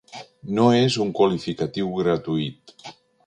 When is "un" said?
1.03-1.11